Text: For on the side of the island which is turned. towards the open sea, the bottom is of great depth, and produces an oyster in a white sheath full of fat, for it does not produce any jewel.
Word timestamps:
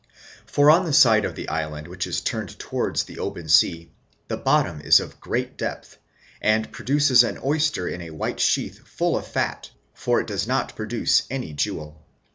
For 0.47 0.71
on 0.71 0.85
the 0.85 0.93
side 0.93 1.25
of 1.25 1.35
the 1.35 1.47
island 1.47 1.87
which 1.87 2.07
is 2.07 2.21
turned. 2.21 2.57
towards 2.57 3.03
the 3.03 3.19
open 3.19 3.47
sea, 3.47 3.91
the 4.29 4.35
bottom 4.35 4.81
is 4.81 4.99
of 4.99 5.19
great 5.19 5.59
depth, 5.59 5.99
and 6.41 6.71
produces 6.71 7.23
an 7.23 7.37
oyster 7.45 7.87
in 7.87 8.01
a 8.01 8.09
white 8.09 8.39
sheath 8.39 8.87
full 8.87 9.15
of 9.15 9.27
fat, 9.27 9.69
for 9.93 10.19
it 10.19 10.25
does 10.25 10.47
not 10.47 10.75
produce 10.75 11.21
any 11.29 11.53
jewel. 11.53 12.01